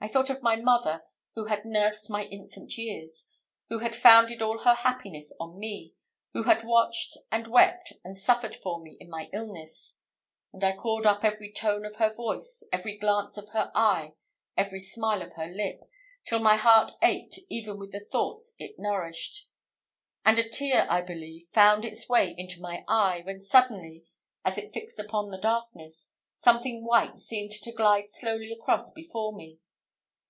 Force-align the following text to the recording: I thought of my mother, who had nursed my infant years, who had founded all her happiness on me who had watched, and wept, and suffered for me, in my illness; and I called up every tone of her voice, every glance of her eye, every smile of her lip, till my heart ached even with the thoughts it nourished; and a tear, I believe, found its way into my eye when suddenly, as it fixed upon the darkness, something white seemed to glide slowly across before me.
I 0.00 0.06
thought 0.06 0.30
of 0.30 0.42
my 0.42 0.54
mother, 0.54 1.02
who 1.34 1.46
had 1.46 1.64
nursed 1.64 2.08
my 2.08 2.26
infant 2.26 2.78
years, 2.78 3.28
who 3.68 3.80
had 3.80 3.96
founded 3.96 4.40
all 4.40 4.58
her 4.60 4.74
happiness 4.74 5.34
on 5.40 5.58
me 5.58 5.96
who 6.32 6.44
had 6.44 6.62
watched, 6.62 7.16
and 7.32 7.48
wept, 7.48 7.94
and 8.04 8.16
suffered 8.16 8.54
for 8.54 8.80
me, 8.80 8.96
in 9.00 9.10
my 9.10 9.28
illness; 9.32 9.98
and 10.52 10.62
I 10.62 10.76
called 10.76 11.04
up 11.04 11.24
every 11.24 11.50
tone 11.50 11.84
of 11.84 11.96
her 11.96 12.14
voice, 12.14 12.62
every 12.72 12.96
glance 12.96 13.36
of 13.36 13.48
her 13.48 13.72
eye, 13.74 14.12
every 14.56 14.78
smile 14.78 15.20
of 15.20 15.32
her 15.32 15.48
lip, 15.48 15.80
till 16.24 16.38
my 16.38 16.54
heart 16.54 16.92
ached 17.02 17.40
even 17.50 17.76
with 17.76 17.90
the 17.90 17.98
thoughts 17.98 18.54
it 18.60 18.78
nourished; 18.78 19.48
and 20.24 20.38
a 20.38 20.48
tear, 20.48 20.86
I 20.88 21.00
believe, 21.02 21.48
found 21.48 21.84
its 21.84 22.08
way 22.08 22.36
into 22.38 22.60
my 22.60 22.84
eye 22.86 23.22
when 23.26 23.40
suddenly, 23.40 24.04
as 24.44 24.58
it 24.58 24.72
fixed 24.72 25.00
upon 25.00 25.30
the 25.32 25.38
darkness, 25.38 26.12
something 26.36 26.84
white 26.84 27.18
seemed 27.18 27.50
to 27.64 27.72
glide 27.72 28.12
slowly 28.12 28.52
across 28.52 28.92
before 28.92 29.34
me. 29.34 29.58